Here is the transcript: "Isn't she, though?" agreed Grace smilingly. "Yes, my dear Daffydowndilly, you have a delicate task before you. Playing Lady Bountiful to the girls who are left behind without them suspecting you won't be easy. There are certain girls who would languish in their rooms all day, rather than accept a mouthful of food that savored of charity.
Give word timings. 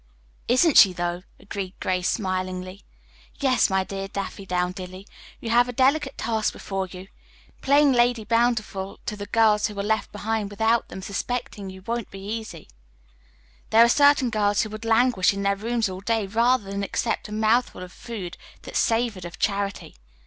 "Isn't 0.47 0.77
she, 0.79 0.93
though?" 0.93 1.21
agreed 1.39 1.75
Grace 1.79 2.09
smilingly. 2.09 2.83
"Yes, 3.39 3.69
my 3.69 3.83
dear 3.83 4.07
Daffydowndilly, 4.07 5.05
you 5.39 5.51
have 5.51 5.69
a 5.69 5.73
delicate 5.73 6.17
task 6.17 6.53
before 6.53 6.87
you. 6.87 7.07
Playing 7.61 7.93
Lady 7.93 8.23
Bountiful 8.23 8.99
to 9.05 9.15
the 9.15 9.27
girls 9.27 9.67
who 9.67 9.77
are 9.79 9.83
left 9.83 10.11
behind 10.11 10.49
without 10.49 10.87
them 10.87 11.03
suspecting 11.03 11.69
you 11.69 11.83
won't 11.83 12.09
be 12.09 12.19
easy. 12.19 12.67
There 13.69 13.83
are 13.85 13.89
certain 13.89 14.31
girls 14.31 14.63
who 14.63 14.71
would 14.71 14.85
languish 14.85 15.35
in 15.35 15.43
their 15.43 15.55
rooms 15.55 15.87
all 15.87 16.01
day, 16.01 16.25
rather 16.25 16.63
than 16.71 16.81
accept 16.81 17.27
a 17.29 17.31
mouthful 17.31 17.83
of 17.83 17.91
food 17.93 18.37
that 18.63 18.75
savored 18.75 19.23
of 19.23 19.37
charity. 19.37 19.93